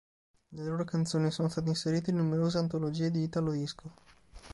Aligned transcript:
Le 0.53 0.63
loro 0.65 0.83
canzoni 0.83 1.29
sono 1.29 1.47
state 1.47 1.69
inserite 1.69 2.09
in 2.09 2.15
numerose 2.15 2.57
antologie 2.57 3.11
di 3.11 3.21
italo 3.21 3.51
disco. 3.51 3.93